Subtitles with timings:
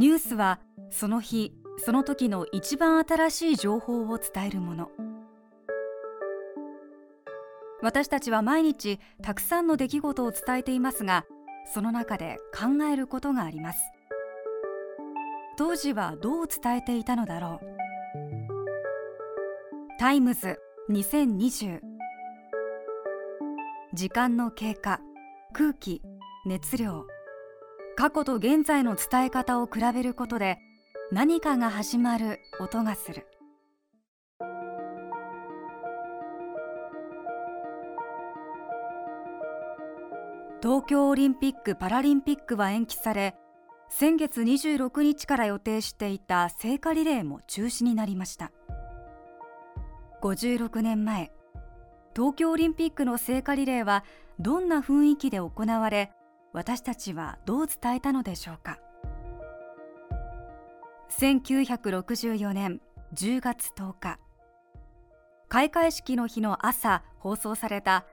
[0.00, 4.88] ニュースはその日その時の一番新しい情報を伝えるもの。
[7.82, 11.26] 私たちは毎日たくさんの出来事を伝えていますが
[11.66, 13.78] その中で考えることがあります。
[15.58, 17.66] 当時はどう伝えていたのだろう。
[19.98, 20.58] タイムズ
[20.88, 21.80] 2020
[23.92, 24.98] 時間の経過
[25.52, 26.00] 空気
[26.46, 27.04] 熱量。
[27.96, 30.58] 過去と現在の伝え方を比べることで
[31.12, 33.26] 何かが始まる音がする。
[40.62, 43.34] 東京オリンピック・パラリンピックは延期され
[43.88, 48.52] 先月26日から予定していた聖火リレーも中止になりました。
[50.22, 51.32] 56年前
[52.14, 54.04] 東京オリンピックの聖火リレーは
[54.38, 56.12] どんな雰囲気で行われ
[56.52, 58.78] 私たちはどう伝えたのでしょうか
[61.10, 62.80] ？1964年
[63.14, 64.18] 10月10日。
[65.48, 68.04] 開会式の日の朝放送された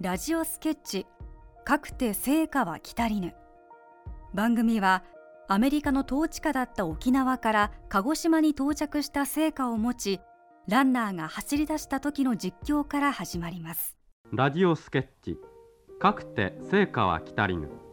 [0.00, 1.06] ラジオスケッチ
[1.64, 3.34] 「かくて聖火は来たりぬ」
[4.32, 5.02] 番組は
[5.48, 10.20] アメリカの統治下だった沖縄から鹿児島に到着した聖火を持ち
[10.68, 13.96] ランナーが走り出した時の実況から始まります。
[14.32, 15.38] ラジオスケッチ。
[16.00, 17.85] かくて聖火は来たりぬ。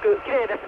[0.00, 0.62] く綺麗です。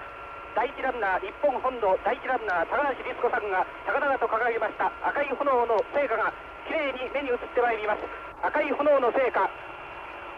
[0.54, 4.90] 第一ランナー日本本土第一ランナー高橋律子さんが高々と掲げました。
[5.06, 6.32] 赤い炎の聖火が
[6.66, 8.02] 綺麗に目に映ってまいります。
[8.42, 9.46] 赤い炎の聖火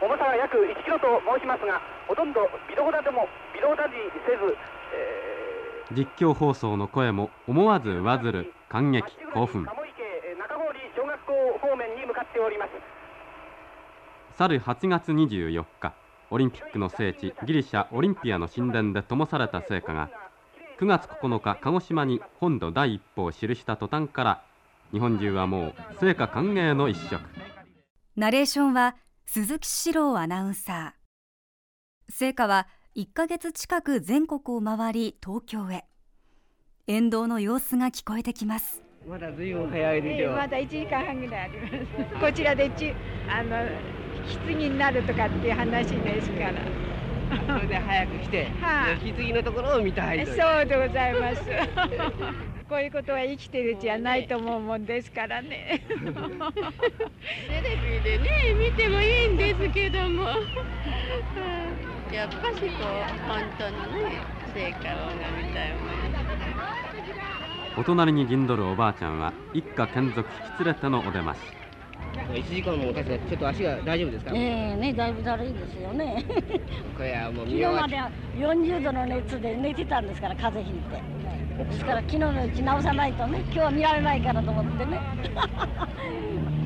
[0.03, 3.95] 重さは約1キロと申しますがほとんど微動だでも微動だに
[4.27, 4.57] せず、
[4.93, 9.67] えー、実況放送の声も思わず上ずる感激興奮。
[14.43, 15.95] 去る8月24日
[16.33, 20.09] オリンピックの聖地ギリシャオリンピアの神殿で灯された聖火が
[20.81, 24.43] 9月9日鹿児島に本土第一歩を記した途端から
[24.93, 27.21] 日本中はもう聖火歓迎の一色。
[28.17, 28.97] ナレーションは
[29.27, 32.13] 鈴木史郎アナウンサー。
[32.13, 35.85] 聖火は1ヶ月近く全国を回り東京へ。
[36.87, 38.83] 沿道の様子が聞こえてきます。
[39.07, 41.69] まだずいぶん早いでしょ、えー、まだ1時間半ぐらいありま
[42.19, 42.21] す。
[42.21, 42.95] こちらでち
[43.29, 44.02] あの
[44.47, 46.53] 棺になるとかっていう話ですから。
[47.33, 51.43] それで早く来て、はあ、棺のところを見たいそうでございます。
[52.69, 55.83] こういうことは生きてるうちはないと思うもんですからね。
[55.89, 60.29] テレビでね見てもいいんですけども。
[62.13, 64.21] やっぱしこう本当のね
[64.55, 65.93] 成果をが見たいもん
[67.75, 71.41] お隣に陣取るおばあちゃんは一家眷属引き連れてのお出まし
[72.33, 74.33] 1時間も経つちょっと足が大丈夫ですか？
[74.35, 76.25] ええねだいぶだるいですよね。
[76.97, 81.23] これはもう昨日までは40度の熱で寝てたんですから風邪ひいて。
[81.65, 84.99] ですから昨日のうち直さないとね今日は見られないからと思ってね。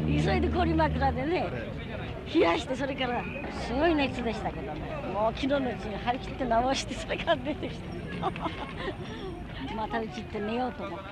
[0.24, 1.50] 急いで氷枕でね
[2.32, 3.22] 冷やしてそれから
[3.52, 4.80] すごい熱でしたけどね。
[5.12, 7.84] もう昨日のうちに張り切って直してそれから出てきて
[9.76, 11.06] またうちって寝ようと思って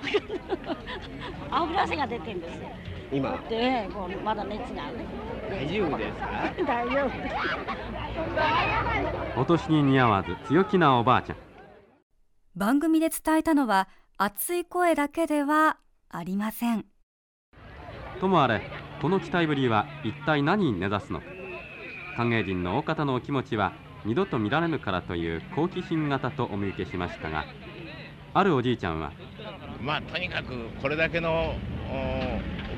[1.51, 2.69] 青ぶ汗が出てんですよ
[3.11, 3.37] 今。
[3.49, 5.05] でこうまだ熱がね
[5.49, 6.27] 大丈夫ですか？
[6.65, 7.05] 大丈
[9.35, 9.41] 夫。
[9.41, 11.37] お年に似合わず強気なおばあちゃん。
[12.55, 15.77] 番組で伝えたのは熱い声だけでは
[16.09, 16.85] ありません。
[18.19, 18.61] ともあれ
[19.01, 21.19] この期待ぶりは一体何に根ざすの？
[21.19, 21.25] か
[22.15, 23.73] 歓迎人の大方のお気持ちは
[24.05, 27.43] 二度と見られぬからという好奇心型とお見受けしましたが
[28.33, 29.11] あるおじいちゃんは
[29.81, 31.55] まあとにかくこれだけの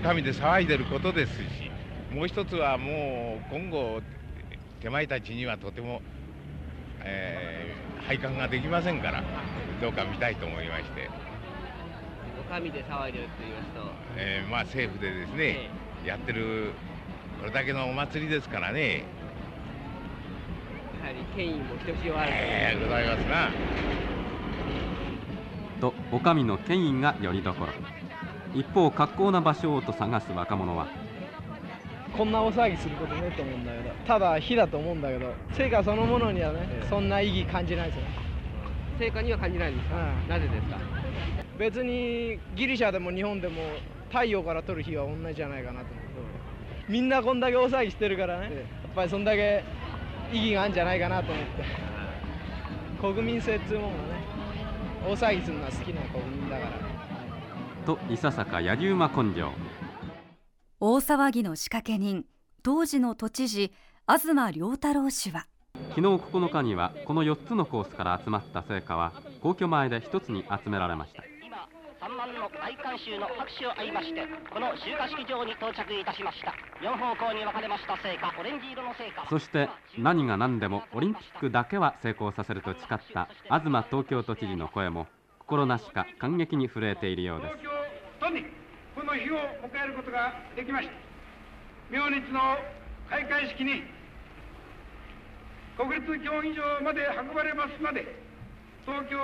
[0.04, 1.72] お上で騒いでることですし
[2.14, 4.02] もう一つはもう今後
[4.80, 6.02] 手前たちにはとても、
[7.04, 9.24] えー、配管ができませんから
[9.82, 11.10] どうか見たいと思いまして。
[12.50, 13.82] お上で騒いでるって言いますと、
[14.16, 15.70] えー、まあ政府でですね、
[16.04, 16.72] えー、やってる
[17.40, 19.04] これだけのお祭りですからね。
[21.02, 23.50] やはり権威もひとしおある、えー、ございますな。
[25.82, 27.74] とお上の権威がよりどころ
[28.54, 30.88] 一方格好な場所をと探す若者は
[32.18, 38.04] こんな大騒ぎすることねと思うんだけどただ火だと思うんだけど成果そのものにはね、そんな意義感じないですよ。
[38.98, 40.78] 成果には感じないんですか、うん、なぜですか？
[41.60, 43.62] 別にギリシャでも日本でも
[44.10, 46.92] 太陽から取る日は同じじゃないかなと思う。
[46.92, 48.54] みんなこんだけ大騒ぎしてるからね、やっ
[48.96, 49.64] ぱりそんだけ
[50.32, 51.64] 意義があるんじゃないかなと思って。
[53.00, 53.98] 国民性っつうもんがね
[55.06, 56.72] 大騒ぎするのは好きな国民だから
[57.88, 59.50] といささか野じ馬根性
[60.82, 62.26] 大騒ぎの仕掛け人
[62.62, 63.72] 当時の都知事
[64.06, 65.48] 東良太郎氏は。
[65.92, 71.24] 昨日9日にはこの4つのコースから集まった聖火は皇居前で一つに集められました。
[72.06, 76.54] 3万の大観衆の拍手を合いましてこの集荷式場に到着いたしました。
[76.84, 79.26] 4方向に分かれました聖火オレンジ色の聖火。
[79.30, 85.08] そして何が何でもオリンピックだけは成功させると誓った東東京都知事の声も
[85.40, 87.77] 心なしか感激に震えているようです
[88.28, 88.46] 東京都に
[88.96, 90.94] この日を迎えることができました。
[91.90, 92.58] 明日の
[93.10, 93.84] 開会式に
[95.78, 98.04] 国立競技場まで運ばれますまで
[98.86, 99.18] 東京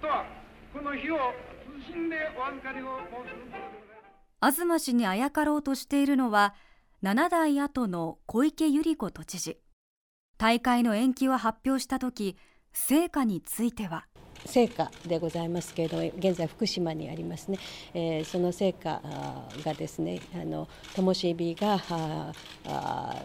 [0.00, 0.24] 都は
[0.72, 1.16] この日を
[1.86, 2.98] 謹んでお預かりを
[4.40, 4.62] 申す。
[4.62, 6.54] 東氏にあやかろうとしているのは
[7.02, 9.58] 7代後の小池百合子都知事。
[10.38, 12.36] 大会の延期を発表した時
[12.72, 14.06] 成果については。
[14.46, 17.58] 成果でございますけれども現在福島にありますね、
[17.94, 19.00] えー、その成果
[19.64, 23.22] がですねあの灯火があ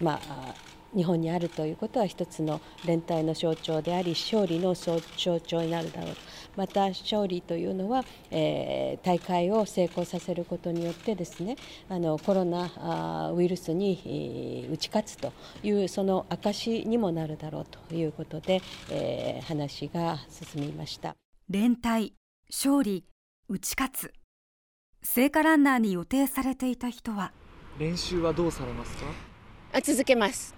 [0.00, 0.54] まあ
[0.94, 6.14] 日本にあるということは一つの連帯の象徴であり勝利の象徴になるだろう。
[6.14, 6.20] と
[6.56, 11.56] また勝利というのは、えー、大会を成功させることによってですね
[11.88, 15.32] あのコロナウイルスに打ち勝つと
[15.62, 21.16] いうその証にもなるだろうということで、えー、話が進みました。
[21.50, 22.14] 連帯
[22.50, 23.04] 勝利
[23.48, 24.12] 打ち勝つ。
[25.02, 27.32] 聖火ランナーに予定されていた人は？
[27.78, 29.04] 練習はどうされますか？
[29.72, 30.54] あ続けます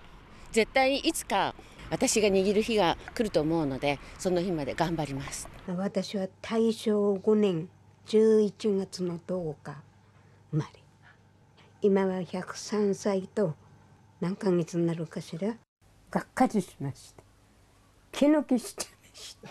[0.57, 1.55] 絶対いつか
[1.91, 5.47] 私が握る日が来ると思うのでその日まで頑張ります。
[5.69, 7.69] 私は大正5年
[8.07, 9.75] 11月の10日
[10.53, 10.71] 生まれ。
[11.83, 13.55] 今は103歳と
[14.23, 15.57] 何ヶ月になるかしら？
[16.11, 17.23] がっかりしました。
[18.11, 19.51] 気抜きしてました。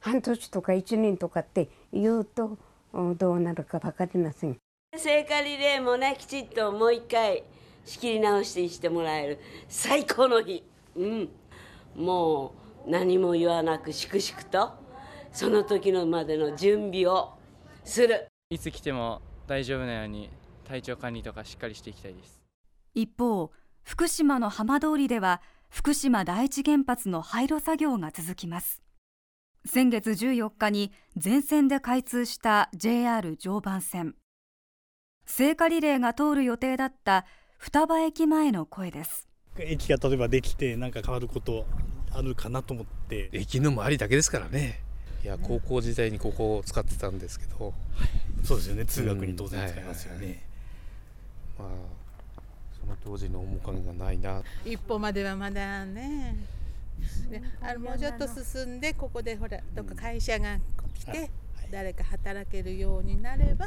[0.00, 2.58] 半年とか1年とかって言うと
[2.92, 4.58] どうなるか分かりません。
[4.94, 7.44] 聖火リレーもねきちっともう一回
[7.88, 9.38] 仕切り直ししてもらえる。
[9.66, 10.62] 最高の日、
[10.94, 11.28] うん、
[11.96, 12.52] も
[12.86, 14.72] う何も言わなく粛々と。
[15.32, 17.32] その時のまでの準備を
[17.84, 18.26] する。
[18.50, 20.28] いつ来ても大丈夫なように
[20.64, 22.42] 体調管理とかしっかりしていきたいです。
[22.94, 23.50] 一方
[23.82, 25.40] 福島の浜通りでは
[25.70, 28.82] 福島第一原発の廃炉作業が続きます。
[29.64, 34.14] 先月14日に全線で開通した JR 常磐線。
[35.24, 37.26] 聖火リレーが通る予定だった
[37.58, 39.28] 双葉駅前の声です。
[39.58, 41.66] 駅が例えばできて何か変わること
[42.12, 43.28] あるかなと思って。
[43.32, 44.80] 駅の周りだけですからね。
[45.24, 48.86] いや高校時代にここを使ってたんですけど、はい、そうですよね。
[48.86, 50.42] 通学に当然使いますよね、
[51.58, 51.68] まあ
[52.80, 54.40] その当時の面影がないな。
[54.64, 56.36] 一歩まではまだね。
[57.28, 60.58] であのもうちょっと進んでここでほらどっか会社が
[60.94, 61.30] 来て
[61.72, 63.66] 誰か働けるようになれば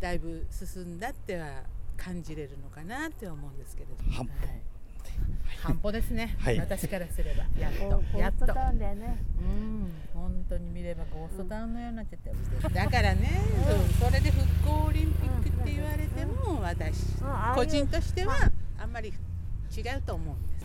[0.00, 1.62] だいぶ進んだっては
[1.98, 4.12] 感じれるのかなって思うんですけれども。
[4.12, 4.62] 半歩、はい。
[5.62, 7.44] 半歩ですね、はい、私からすれば。
[7.60, 8.18] やっと。
[8.18, 8.46] やっと。
[8.46, 9.92] ね、うん。
[10.14, 17.16] 本当に見ればゴーストタウンのようになっちゃってるだからね、うん、それで復興オリンピックって言われても、私
[17.54, 20.58] 個人としてはあんまり違うと思うんです。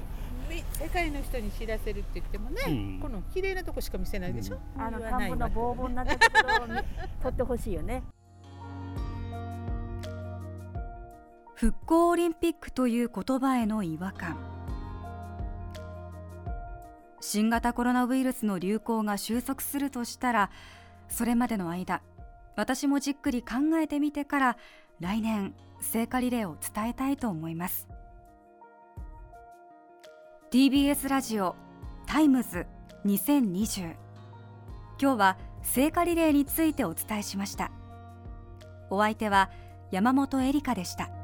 [0.80, 6.84] 世界の人に知らせるって言ってもね、うん、この綺麗なとこしか見せないでしょ、うん、あの田んぼのボーボーになったところを
[7.24, 8.04] 撮ってほしいよね
[11.64, 14.38] 復興オリンピックという言葉への違和感。
[17.22, 20.52] 新型コロナウイルスの流行が収束するとしたら
[21.08, 22.02] それまでの間
[22.58, 24.58] 私もじっくり考えてみてから
[25.00, 27.88] 来年聖火リレーを伝えたいと思います。
[30.52, 31.56] TBS ラジオ
[32.06, 32.66] タイムズ
[33.06, 33.96] 2020
[35.02, 37.72] 今日は聖火リレーについてお伝えしました。
[38.90, 39.50] お相手は
[39.92, 41.23] 山本恵里香でした。